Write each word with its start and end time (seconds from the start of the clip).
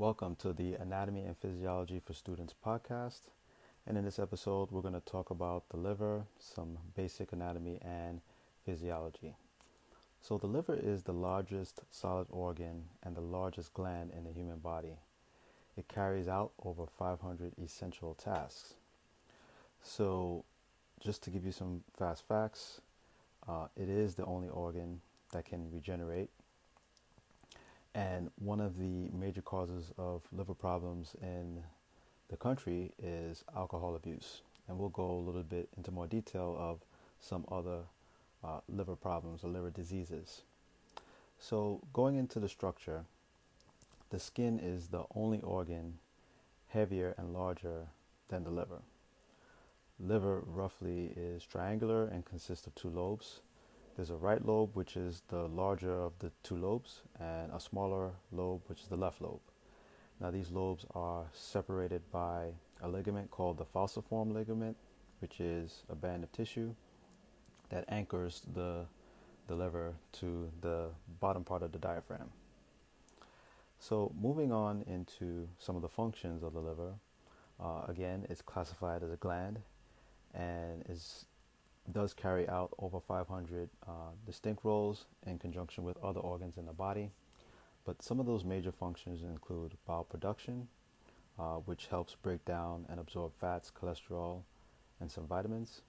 Welcome 0.00 0.36
to 0.36 0.54
the 0.54 0.76
Anatomy 0.76 1.24
and 1.24 1.36
Physiology 1.36 2.00
for 2.02 2.14
Students 2.14 2.54
podcast. 2.66 3.20
And 3.86 3.98
in 3.98 4.04
this 4.06 4.18
episode, 4.18 4.70
we're 4.70 4.80
going 4.80 4.94
to 4.94 5.00
talk 5.00 5.28
about 5.28 5.68
the 5.68 5.76
liver, 5.76 6.24
some 6.38 6.78
basic 6.96 7.34
anatomy 7.34 7.78
and 7.82 8.22
physiology. 8.64 9.34
So, 10.22 10.38
the 10.38 10.46
liver 10.46 10.74
is 10.74 11.02
the 11.02 11.12
largest 11.12 11.82
solid 11.90 12.28
organ 12.30 12.84
and 13.02 13.14
the 13.14 13.20
largest 13.20 13.74
gland 13.74 14.12
in 14.16 14.24
the 14.24 14.32
human 14.32 14.60
body. 14.60 14.96
It 15.76 15.86
carries 15.86 16.28
out 16.28 16.52
over 16.64 16.86
500 16.86 17.52
essential 17.62 18.14
tasks. 18.14 18.76
So, 19.82 20.46
just 20.98 21.22
to 21.24 21.30
give 21.30 21.44
you 21.44 21.52
some 21.52 21.82
fast 21.98 22.26
facts, 22.26 22.80
uh, 23.46 23.66
it 23.76 23.90
is 23.90 24.14
the 24.14 24.24
only 24.24 24.48
organ 24.48 25.02
that 25.32 25.44
can 25.44 25.70
regenerate. 25.70 26.30
And 27.94 28.30
one 28.38 28.60
of 28.60 28.78
the 28.78 29.08
major 29.12 29.42
causes 29.42 29.92
of 29.98 30.22
liver 30.32 30.54
problems 30.54 31.14
in 31.20 31.62
the 32.28 32.36
country 32.36 32.92
is 33.02 33.44
alcohol 33.56 33.96
abuse. 33.96 34.42
And 34.68 34.78
we'll 34.78 34.90
go 34.90 35.10
a 35.10 35.24
little 35.24 35.42
bit 35.42 35.68
into 35.76 35.90
more 35.90 36.06
detail 36.06 36.56
of 36.58 36.80
some 37.20 37.44
other 37.50 37.80
uh, 38.44 38.60
liver 38.68 38.96
problems 38.96 39.42
or 39.42 39.48
liver 39.48 39.70
diseases. 39.70 40.42
So, 41.38 41.80
going 41.92 42.16
into 42.16 42.38
the 42.38 42.48
structure, 42.48 43.04
the 44.10 44.20
skin 44.20 44.58
is 44.60 44.88
the 44.88 45.04
only 45.14 45.40
organ 45.40 45.98
heavier 46.68 47.14
and 47.18 47.32
larger 47.32 47.86
than 48.28 48.44
the 48.44 48.50
liver. 48.50 48.82
Liver 49.98 50.42
roughly 50.46 51.12
is 51.16 51.44
triangular 51.44 52.06
and 52.06 52.24
consists 52.24 52.66
of 52.66 52.74
two 52.74 52.88
lobes. 52.88 53.40
There's 54.00 54.08
a 54.08 54.16
right 54.16 54.42
lobe, 54.42 54.70
which 54.72 54.96
is 54.96 55.20
the 55.28 55.46
larger 55.48 55.92
of 55.92 56.14
the 56.20 56.32
two 56.42 56.56
lobes, 56.56 57.02
and 57.20 57.52
a 57.52 57.60
smaller 57.60 58.12
lobe, 58.32 58.62
which 58.66 58.80
is 58.80 58.86
the 58.86 58.96
left 58.96 59.20
lobe. 59.20 59.42
Now, 60.18 60.30
these 60.30 60.50
lobes 60.50 60.86
are 60.94 61.26
separated 61.34 62.00
by 62.10 62.54
a 62.80 62.88
ligament 62.88 63.30
called 63.30 63.58
the 63.58 63.66
falciform 63.66 64.32
ligament, 64.32 64.78
which 65.20 65.38
is 65.38 65.82
a 65.90 65.94
band 65.94 66.24
of 66.24 66.32
tissue 66.32 66.74
that 67.68 67.84
anchors 67.90 68.40
the, 68.54 68.86
the 69.48 69.54
liver 69.54 69.92
to 70.12 70.50
the 70.62 70.86
bottom 71.20 71.44
part 71.44 71.62
of 71.62 71.70
the 71.72 71.78
diaphragm. 71.78 72.30
So, 73.80 74.14
moving 74.18 74.50
on 74.50 74.82
into 74.86 75.46
some 75.58 75.76
of 75.76 75.82
the 75.82 75.90
functions 75.90 76.42
of 76.42 76.54
the 76.54 76.60
liver, 76.60 76.94
uh, 77.62 77.82
again, 77.86 78.26
it's 78.30 78.40
classified 78.40 79.02
as 79.02 79.12
a 79.12 79.16
gland 79.16 79.60
and 80.32 80.84
is 80.88 81.26
does 81.92 82.14
carry 82.14 82.48
out 82.48 82.72
over 82.78 83.00
500 83.00 83.68
uh, 83.86 83.90
distinct 84.26 84.64
roles 84.64 85.06
in 85.26 85.38
conjunction 85.38 85.84
with 85.84 85.96
other 86.02 86.20
organs 86.20 86.56
in 86.56 86.66
the 86.66 86.72
body. 86.72 87.10
But 87.84 88.02
some 88.02 88.20
of 88.20 88.26
those 88.26 88.44
major 88.44 88.72
functions 88.72 89.22
include 89.22 89.76
bile 89.86 90.04
production, 90.04 90.68
uh, 91.38 91.56
which 91.56 91.86
helps 91.86 92.14
break 92.14 92.44
down 92.44 92.86
and 92.88 93.00
absorb 93.00 93.32
fats, 93.40 93.70
cholesterol, 93.70 94.42
and 95.00 95.10
some 95.10 95.26
vitamins. 95.26 95.82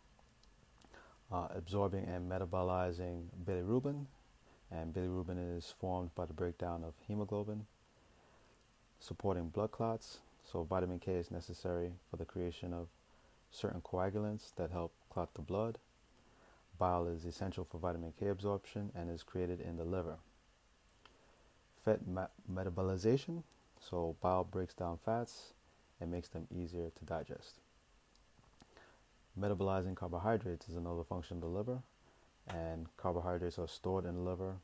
Uh, 1.32 1.48
absorbing 1.56 2.06
and 2.06 2.30
metabolizing 2.30 3.24
bilirubin, 3.46 4.06
and 4.72 4.94
bilirubin 4.94 5.58
is 5.58 5.74
formed 5.80 6.14
by 6.16 6.26
the 6.26 6.34
breakdown 6.34 6.84
of 6.84 6.94
hemoglobin. 7.08 7.66
Supporting 9.00 9.50
blood 9.50 9.72
clots, 9.72 10.20
so 10.44 10.64
vitamin 10.64 11.00
K 11.00 11.14
is 11.14 11.32
necessary 11.32 11.94
for 12.10 12.18
the 12.18 12.26
creation 12.26 12.74
of 12.74 12.88
certain 13.52 13.82
coagulants 13.82 14.54
that 14.56 14.72
help 14.72 14.94
clot 15.10 15.34
the 15.34 15.42
blood. 15.42 15.78
Bile 16.82 17.10
is 17.10 17.26
essential 17.26 17.64
for 17.64 17.78
vitamin 17.78 18.12
K 18.20 18.30
absorption 18.30 18.92
and 18.96 19.12
is 19.12 19.22
created 19.22 19.62
in 19.62 19.78
the 19.78 19.84
liver. 19.84 20.16
Fat 21.86 22.00
metabolization, 22.52 23.44
so 23.80 24.16
bile 24.20 24.44
breaks 24.44 24.74
down 24.74 24.98
fats 25.06 25.54
and 26.00 26.10
makes 26.10 26.30
them 26.30 26.48
easier 26.50 26.90
to 26.90 27.06
digest. 27.06 27.60
Metabolizing 29.40 29.96
carbohydrates 29.96 30.70
is 30.70 30.76
another 30.76 31.04
function 31.04 31.38
of 31.38 31.42
the 31.42 31.48
liver, 31.48 31.84
and 32.48 32.88
carbohydrates 32.98 33.60
are 33.60 33.68
stored 33.68 34.04
in 34.04 34.16
the 34.16 34.22
liver 34.22 34.56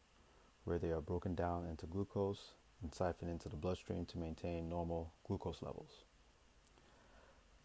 where 0.64 0.80
they 0.80 0.90
are 0.90 1.02
broken 1.02 1.36
down 1.36 1.68
into 1.68 1.86
glucose 1.86 2.54
and 2.82 2.92
siphoned 2.96 3.30
into 3.30 3.48
the 3.48 3.56
bloodstream 3.56 4.08
to 4.08 4.18
maintain 4.18 4.68
normal 4.68 5.12
glucose 5.28 5.62
levels. 5.62 6.04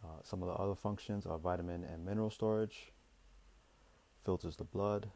Uh, 0.04 0.20
some 0.22 0.42
of 0.42 0.48
the 0.48 0.54
other 0.62 0.74
functions 0.74 1.24
are 1.24 1.38
vitamin 1.38 1.84
and 1.84 2.04
mineral 2.04 2.28
storage, 2.28 2.92
filters 4.24 4.56
the 4.56 4.64
blood, 4.64 5.08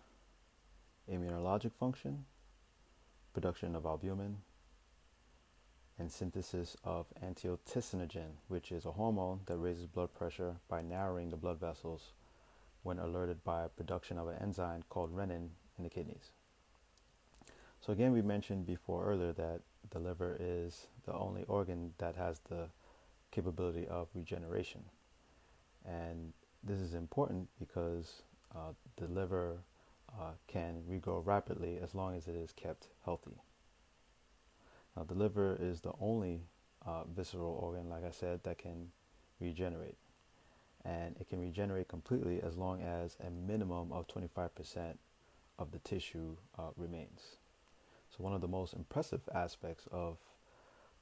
immunologic 1.11 1.73
function, 1.73 2.25
production 3.33 3.77
of 3.77 3.87
albumin, 3.87 4.39
and 5.99 6.11
synthesis 6.11 6.77
of 6.85 7.07
angiotensinogen, 7.25 8.33
which 8.49 8.71
is 8.71 8.85
a 8.85 8.93
hormone 8.93 9.41
that 9.47 9.57
raises 9.57 9.87
blood 9.87 10.13
pressure 10.13 10.57
by 10.69 10.83
narrowing 10.83 11.31
the 11.31 11.37
blood 11.37 11.59
vessels 11.59 12.13
when 12.83 12.99
alerted 12.99 13.43
by 13.45 13.67
production 13.77 14.19
of 14.19 14.29
an 14.29 14.37
enzyme 14.41 14.85
called 14.89 15.15
renin 15.15 15.49
in 15.79 15.85
the 15.85 15.91
kidneys. 15.91 16.33
So 17.81 17.93
again, 17.93 18.13
we 18.13 18.23
mentioned 18.23 18.67
before 18.67 19.05
earlier 19.05 19.33
that 19.33 19.61
the 19.91 19.99
liver 19.99 20.37
is 20.39 20.89
the 21.05 21.15
only 21.15 21.45
organ 21.45 21.93
that 21.99 22.17
has 22.17 22.41
the 22.49 22.69
capability 23.31 23.87
of 23.87 24.09
regeneration. 24.15 24.83
And 25.85 26.33
this 26.63 26.81
is 26.81 26.95
important 26.95 27.49
because 27.59 28.23
uh, 28.55 28.73
the 28.97 29.07
liver 29.07 29.59
uh, 30.13 30.33
can 30.47 30.83
regrow 30.91 31.25
rapidly 31.25 31.79
as 31.83 31.95
long 31.95 32.17
as 32.17 32.27
it 32.29 32.35
is 32.37 32.53
kept 32.53 32.89
healthy. 33.05 33.39
Now, 34.97 35.05
the 35.05 35.15
liver 35.15 35.57
is 35.61 35.81
the 35.81 35.93
only 36.01 36.43
uh, 36.87 37.05
visceral 37.05 37.59
organ, 37.61 37.91
like 37.91 38.05
I 38.05 38.11
said, 38.11 38.43
that 38.45 38.59
can 38.59 38.91
regenerate. 39.41 39.99
And 40.85 41.17
it 41.21 41.29
can 41.29 41.41
regenerate 41.41 41.89
completely 41.89 42.41
as 42.41 42.57
long 42.57 42.81
as 42.81 43.17
a 43.21 43.31
minimum 43.31 43.93
of 43.93 44.07
25% 44.07 44.95
of 45.59 45.73
the 45.73 45.79
tissue 45.81 46.37
uh, 46.59 46.71
remains. 46.77 47.37
So, 48.09 48.23
one 48.23 48.33
of 48.33 48.41
the 48.41 48.49
most 48.49 48.73
impressive 48.73 49.21
aspects 49.35 49.87
of, 49.91 50.17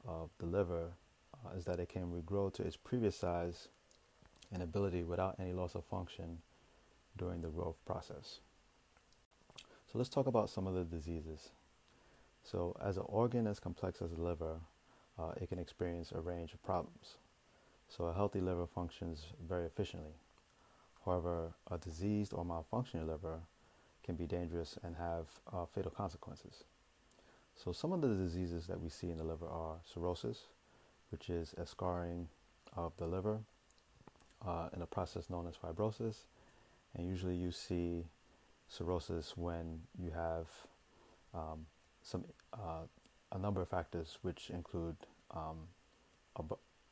of 0.09 0.31
the 0.38 0.47
liver 0.47 0.93
uh, 1.34 1.56
is 1.56 1.66
that 1.66 1.78
it 1.78 1.88
can 1.88 2.11
regrow 2.11 2.53
to 2.55 2.62
its 2.62 2.76
previous 2.76 3.16
size 3.16 3.69
and 4.53 4.62
ability 4.62 5.03
without 5.03 5.37
any 5.38 5.53
loss 5.53 5.75
of 5.75 5.84
function 5.84 6.38
during 7.17 7.41
the 7.41 7.49
growth 7.49 7.77
process. 7.87 8.41
So 9.91 9.99
let's 9.99 10.11
talk 10.11 10.27
about 10.27 10.51
some 10.51 10.67
of 10.67 10.75
the 10.75 10.85
diseases. 10.85 11.51
So 12.43 12.77
as 12.83 12.97
an 12.97 13.05
organ 13.07 13.47
as 13.47 13.61
complex 13.61 14.03
as 14.03 14.11
the 14.11 14.21
liver, 14.21 14.57
uh, 15.19 15.33
it 15.41 15.49
can 15.49 15.59
experience 15.59 16.13
a 16.13 16.21
range 16.21 16.53
of 16.53 16.63
problems. 16.63 17.19
So 17.89 18.05
a 18.05 18.13
healthy 18.13 18.41
liver 18.41 18.67
functions 18.67 19.27
very 19.49 19.67
efficiently. 19.67 20.15
However, 21.05 21.53
a 21.71 21.79
diseased 21.79 22.33
or 22.33 22.45
malfunctioning 22.45 23.07
liver 23.07 23.39
can 24.03 24.17
be 24.17 24.27
dangerous 24.27 24.79
and 24.83 24.97
have 24.97 25.27
uh, 25.53 25.67
fatal 25.67 25.91
consequences. 25.91 26.65
So 27.57 27.73
some 27.73 27.93
of 27.93 28.01
the 28.01 28.09
diseases 28.09 28.67
that 28.67 28.81
we 28.81 28.89
see 28.89 29.11
in 29.11 29.19
the 29.19 29.25
liver 29.25 29.47
are 29.47 29.77
cirrhosis, 29.85 30.43
which 31.11 31.31
is 31.31 31.55
a 31.57 31.67
scarring 31.67 32.29
of 32.77 32.93
the 32.97 33.07
liver 33.07 33.39
uh, 34.47 34.69
in 34.75 34.83
a 34.83 34.87
process 34.87 35.31
known 35.31 35.47
as 35.47 35.55
fibrosis. 35.57 36.25
And 36.94 37.09
usually 37.09 37.34
you 37.34 37.50
see 37.50 38.05
cirrhosis 38.69 39.37
when 39.37 39.81
you 39.99 40.10
have 40.10 40.47
um, 41.34 41.66
some 42.03 42.25
uh, 42.53 42.87
a 43.32 43.38
number 43.38 43.60
of 43.60 43.69
factors, 43.69 44.19
which 44.22 44.50
include 44.50 44.97
um, 45.32 45.56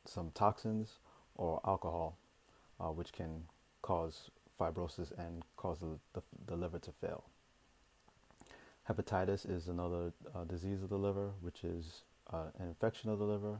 some 0.05 0.31
toxins 0.33 0.99
or 1.35 1.61
alcohol, 1.65 2.17
uh, 2.79 2.87
which 2.87 3.13
can 3.13 3.43
cause 3.81 4.29
fibrosis 4.59 5.17
and 5.17 5.43
cause 5.55 5.79
the, 5.79 5.97
the, 6.13 6.21
the 6.47 6.55
liver 6.55 6.79
to 6.79 6.91
fail. 6.91 7.23
Hepatitis 8.89 9.49
is 9.49 9.69
another 9.69 10.11
uh, 10.35 10.43
disease 10.43 10.83
of 10.83 10.89
the 10.89 10.97
liver, 10.97 11.31
which 11.41 11.63
is 11.63 12.03
uh, 12.31 12.45
an 12.59 12.67
infection 12.67 13.09
of 13.09 13.19
the 13.19 13.25
liver 13.25 13.57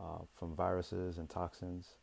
uh, 0.00 0.18
from 0.38 0.54
viruses 0.54 1.18
and 1.18 1.28
toxins, 1.28 1.96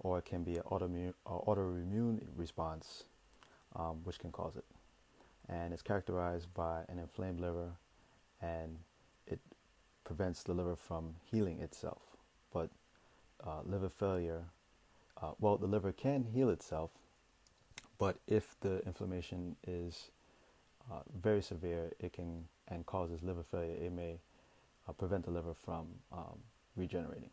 or 0.00 0.18
it 0.18 0.24
can 0.24 0.42
be 0.42 0.56
an 0.56 0.62
autoimmune, 0.70 1.14
uh, 1.26 1.38
autoimmune 1.46 2.20
response, 2.36 3.04
um, 3.76 4.00
which 4.04 4.18
can 4.18 4.32
cause 4.32 4.56
it. 4.56 4.64
And 5.48 5.72
it's 5.72 5.82
characterized 5.82 6.52
by 6.54 6.82
an 6.88 6.98
inflamed 6.98 7.40
liver, 7.40 7.70
and 8.40 8.78
it 9.26 9.40
prevents 10.04 10.42
the 10.42 10.52
liver 10.52 10.76
from 10.76 11.14
healing 11.30 11.60
itself. 11.60 12.02
But 12.52 12.70
uh, 13.44 13.60
liver 13.64 13.88
failure, 13.88 14.44
uh, 15.20 15.32
well, 15.40 15.56
the 15.56 15.66
liver 15.66 15.92
can 15.92 16.24
heal 16.24 16.50
itself, 16.50 16.90
but 17.98 18.16
if 18.26 18.56
the 18.60 18.84
inflammation 18.86 19.56
is 19.66 20.10
uh, 20.90 21.00
very 21.20 21.42
severe, 21.42 21.92
it 21.98 22.12
can 22.12 22.44
and 22.68 22.86
causes 22.86 23.22
liver 23.22 23.42
failure. 23.42 23.74
It 23.74 23.92
may 23.92 24.20
uh, 24.88 24.92
prevent 24.92 25.24
the 25.24 25.32
liver 25.32 25.54
from 25.54 25.88
um, 26.12 26.38
regenerating 26.76 27.30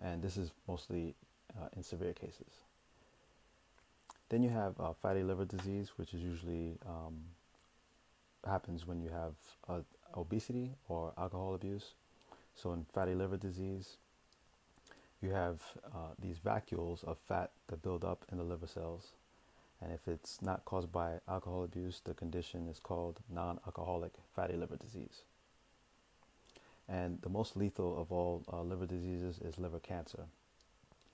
and 0.00 0.22
this 0.22 0.36
is 0.36 0.50
mostly 0.68 1.14
uh, 1.58 1.68
in 1.76 1.82
severe 1.82 2.12
cases. 2.12 2.65
Then 4.28 4.42
you 4.42 4.50
have 4.50 4.78
uh, 4.80 4.92
fatty 4.92 5.22
liver 5.22 5.44
disease, 5.44 5.92
which 5.96 6.12
is 6.12 6.20
usually 6.20 6.78
um, 6.84 7.14
happens 8.44 8.86
when 8.86 9.00
you 9.00 9.10
have 9.10 9.34
uh, 9.68 9.80
obesity 10.16 10.72
or 10.88 11.12
alcohol 11.18 11.54
abuse. 11.54 11.94
So 12.54 12.72
in 12.72 12.84
fatty 12.92 13.14
liver 13.14 13.36
disease, 13.36 13.98
you 15.22 15.30
have 15.30 15.60
uh, 15.84 16.14
these 16.20 16.38
vacuoles 16.38 17.04
of 17.04 17.18
fat 17.18 17.50
that 17.68 17.82
build 17.82 18.04
up 18.04 18.24
in 18.30 18.38
the 18.38 18.44
liver 18.44 18.66
cells. 18.66 19.12
And 19.80 19.92
if 19.92 20.08
it's 20.08 20.40
not 20.40 20.64
caused 20.64 20.90
by 20.90 21.20
alcohol 21.28 21.64
abuse, 21.64 22.00
the 22.04 22.14
condition 22.14 22.66
is 22.68 22.78
called 22.78 23.20
non 23.30 23.60
alcoholic 23.66 24.12
fatty 24.34 24.56
liver 24.56 24.76
disease. 24.76 25.22
And 26.88 27.20
the 27.22 27.28
most 27.28 27.56
lethal 27.56 28.00
of 28.00 28.12
all 28.12 28.44
uh, 28.52 28.62
liver 28.62 28.86
diseases 28.86 29.38
is 29.44 29.58
liver 29.58 29.80
cancer. 29.80 30.24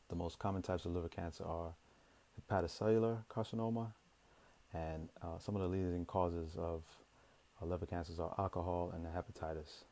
The 0.09 0.17
most 0.17 0.39
common 0.39 0.63
types 0.63 0.85
of 0.85 0.95
liver 0.95 1.09
cancer 1.09 1.45
are 1.45 1.73
hepatocellular 2.41 3.25
carcinoma, 3.31 3.93
and 4.73 5.09
uh, 5.23 5.39
some 5.39 5.55
of 5.57 5.63
the 5.63 5.69
leading 5.69 6.05
causes 6.05 6.57
of 6.57 6.83
uh, 7.61 7.67
liver 7.67 7.87
cancers 7.87 8.19
are 8.19 8.35
alcohol 8.39 8.93
and 8.95 9.05
hepatitis. 9.07 9.85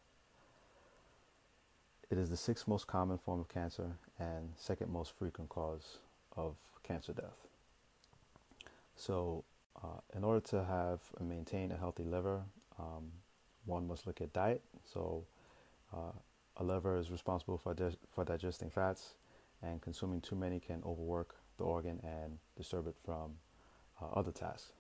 It 2.11 2.19
is 2.19 2.29
the 2.29 2.37
sixth 2.37 2.67
most 2.67 2.87
common 2.87 3.19
form 3.19 3.41
of 3.41 3.49
cancer 3.49 3.93
and 4.19 4.51
second 4.57 4.91
most 4.91 5.13
frequent 5.17 5.49
cause 5.49 5.99
of 6.37 6.57
cancer 6.83 7.13
death. 7.13 7.47
So, 8.97 9.45
uh, 9.83 10.01
in 10.15 10.25
order 10.25 10.41
to 10.49 10.65
have 10.65 11.01
and 11.19 11.29
maintain 11.29 11.73
a 11.73 11.77
healthy 11.77 12.05
liver, 12.05 12.43
um, 12.79 13.13
one 13.65 13.87
must 13.87 14.07
look 14.07 14.21
at 14.21 14.33
diet. 14.33 14.63
So, 14.93 15.25
uh, 15.93 16.13
a 16.57 16.65
liver 16.65 16.99
is 16.99 17.11
responsible 17.11 17.57
for, 17.57 17.75
di- 17.75 17.97
for 18.13 18.25
digesting 18.25 18.71
fats, 18.71 19.15
and 19.63 19.81
consuming 19.81 20.21
too 20.21 20.37
many 20.37 20.59
can 20.59 20.83
overwork 20.85 21.37
the 21.61 21.67
organ 21.67 22.01
and 22.03 22.39
disturb 22.57 22.87
it 22.89 22.97
from 23.05 23.33
uh, 24.03 24.07
other 24.19 24.33
tasks. 24.33 24.73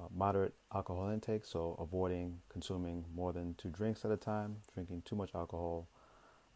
Uh, 0.00 0.04
moderate 0.14 0.54
alcohol 0.74 1.08
intake, 1.08 1.44
so 1.44 1.76
avoiding 1.80 2.38
consuming 2.48 3.04
more 3.14 3.32
than 3.32 3.54
two 3.54 3.68
drinks 3.68 4.04
at 4.04 4.10
a 4.10 4.16
time, 4.16 4.56
drinking 4.74 5.02
too 5.04 5.16
much 5.16 5.30
alcohol 5.34 5.86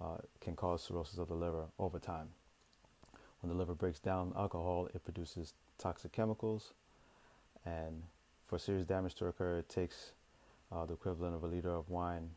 uh, 0.00 0.17
can 0.41 0.55
cause 0.55 0.82
cirrhosis 0.82 1.19
of 1.19 1.29
the 1.29 1.35
liver 1.35 1.64
over 1.79 1.99
time. 1.99 2.29
When 3.41 3.50
the 3.50 3.56
liver 3.56 3.75
breaks 3.75 4.00
down 4.00 4.32
alcohol, 4.37 4.88
it 4.94 5.05
produces 5.05 5.55
toxic 5.79 6.12
chemicals, 6.12 6.73
and 7.64 8.03
for 8.47 8.58
serious 8.58 8.85
damage 8.85 9.14
to 9.17 9.26
occur, 9.26 9.58
it 9.58 9.69
takes 9.69 10.12
uh, 10.73 10.85
the 10.85 10.94
equivalent 10.94 11.35
of 11.35 11.44
a 11.44 11.47
liter 11.47 11.75
of 11.75 11.88
wine 11.88 12.31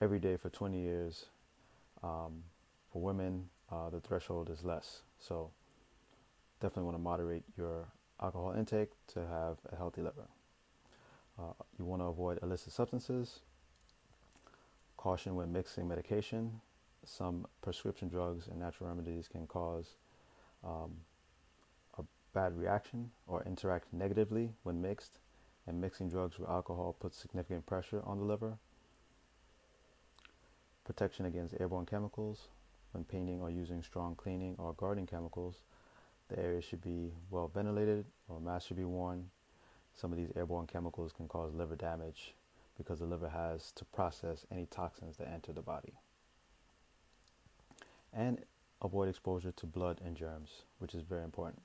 every 0.00 0.18
day 0.18 0.36
for 0.36 0.48
20 0.50 0.78
years. 0.78 1.26
Um, 2.02 2.44
for 2.92 3.02
women, 3.02 3.48
uh, 3.70 3.90
the 3.90 4.00
threshold 4.00 4.50
is 4.50 4.64
less. 4.64 5.02
So, 5.18 5.50
definitely 6.60 6.84
want 6.84 6.96
to 6.96 7.02
moderate 7.02 7.44
your 7.56 7.88
alcohol 8.20 8.54
intake 8.56 8.90
to 9.14 9.20
have 9.20 9.58
a 9.72 9.76
healthy 9.76 10.02
liver. 10.02 10.28
Uh, 11.38 11.52
you 11.78 11.84
want 11.84 12.02
to 12.02 12.06
avoid 12.06 12.38
illicit 12.42 12.72
substances. 12.72 13.40
Caution 14.96 15.36
when 15.36 15.52
mixing 15.52 15.86
medication 15.86 16.60
some 17.04 17.46
prescription 17.62 18.08
drugs 18.08 18.48
and 18.48 18.58
natural 18.58 18.88
remedies 18.88 19.28
can 19.28 19.46
cause 19.46 19.96
um, 20.64 20.92
a 21.98 22.02
bad 22.34 22.56
reaction 22.56 23.10
or 23.26 23.42
interact 23.44 23.92
negatively 23.92 24.50
when 24.62 24.80
mixed, 24.80 25.18
and 25.66 25.80
mixing 25.80 26.08
drugs 26.08 26.38
with 26.38 26.48
alcohol 26.48 26.96
puts 26.98 27.16
significant 27.16 27.64
pressure 27.66 28.02
on 28.04 28.18
the 28.18 28.24
liver. 28.24 28.58
Protection 30.84 31.26
against 31.26 31.54
airborne 31.60 31.86
chemicals. 31.86 32.48
When 32.92 33.04
painting 33.04 33.42
or 33.42 33.50
using 33.50 33.82
strong 33.82 34.14
cleaning 34.14 34.54
or 34.58 34.72
gardening 34.72 35.06
chemicals, 35.06 35.56
the 36.28 36.38
area 36.38 36.60
should 36.60 36.82
be 36.82 37.12
well 37.30 37.50
ventilated 37.52 38.04
or 38.28 38.40
masks 38.40 38.68
should 38.68 38.76
be 38.76 38.84
worn. 38.84 39.30
Some 39.94 40.12
of 40.12 40.18
these 40.18 40.30
airborne 40.36 40.66
chemicals 40.66 41.12
can 41.12 41.26
cause 41.28 41.52
liver 41.54 41.76
damage 41.76 42.34
because 42.76 43.00
the 43.00 43.06
liver 43.06 43.28
has 43.28 43.72
to 43.72 43.84
process 43.86 44.46
any 44.52 44.66
toxins 44.66 45.16
that 45.16 45.28
enter 45.28 45.52
the 45.52 45.62
body 45.62 45.94
and 48.12 48.44
avoid 48.82 49.08
exposure 49.08 49.52
to 49.52 49.66
blood 49.66 50.00
and 50.04 50.16
germs, 50.16 50.62
which 50.78 50.94
is 50.94 51.02
very 51.02 51.24
important. 51.24 51.62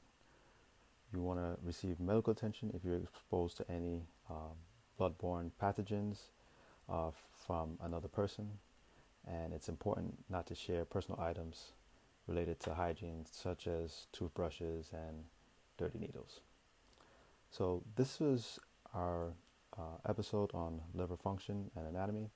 You 1.14 1.22
want 1.22 1.40
to 1.40 1.58
receive 1.64 2.00
medical 2.00 2.32
attention 2.32 2.72
if 2.74 2.84
you're 2.84 2.98
exposed 2.98 3.58
to 3.58 3.72
any 3.72 4.02
um, 4.30 4.58
bloodborne 5.00 5.52
pathogens 5.62 6.18
uh, 6.90 7.12
from 7.46 7.78
another 7.84 8.08
person, 8.08 8.50
and 9.28 9.54
it's 9.54 9.70
important 9.70 10.16
not 10.30 10.48
to 10.48 10.56
share 10.56 10.86
personal 10.86 11.20
items 11.22 11.72
related 12.28 12.60
to 12.62 12.74
hygiene, 12.74 13.26
such 13.30 13.68
as 13.68 14.08
toothbrushes 14.12 14.92
and 14.94 15.24
dirty 15.78 16.00
needles. 16.00 16.40
So, 17.50 17.84
this 17.96 18.22
is 18.22 18.60
our 18.94 19.34
uh, 19.78 19.98
episode 20.08 20.52
on 20.54 20.82
liver 20.94 21.18
function 21.18 21.70
and 21.76 21.88
anatomy. 21.88 22.30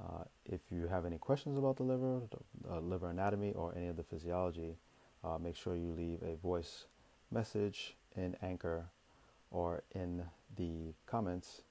Uh, 0.00 0.24
if 0.44 0.60
you 0.70 0.86
have 0.86 1.04
any 1.04 1.18
questions 1.18 1.58
about 1.58 1.76
the 1.76 1.82
liver, 1.82 2.20
the 2.30 2.72
uh, 2.74 2.80
liver 2.80 3.10
anatomy, 3.10 3.52
or 3.54 3.74
any 3.76 3.88
of 3.88 3.96
the 3.96 4.04
physiology, 4.04 4.76
uh, 5.24 5.38
make 5.38 5.56
sure 5.56 5.74
you 5.74 5.92
leave 5.92 6.22
a 6.22 6.36
voice 6.36 6.86
message 7.30 7.96
in 8.16 8.36
Anchor 8.42 8.86
or 9.50 9.82
in 9.94 10.22
the 10.56 10.94
comments, 11.06 11.62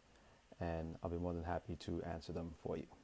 and 0.60 0.96
I'll 1.02 1.10
be 1.10 1.18
more 1.18 1.34
than 1.34 1.44
happy 1.44 1.76
to 1.82 2.02
answer 2.04 2.34
them 2.34 2.54
for 2.62 2.78
you. 2.78 2.97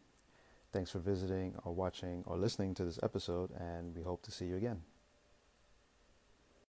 Thanks 0.74 0.90
for 0.90 0.98
visiting 0.98 1.54
or 1.64 1.72
watching 1.72 2.24
or 2.26 2.36
listening 2.36 2.74
to 2.76 2.84
this 2.84 3.00
episode, 3.04 3.52
and 3.52 3.96
we 3.96 4.02
hope 4.02 4.24
to 4.24 4.32
see 4.32 4.46
you 4.46 4.58
again. 4.58 4.82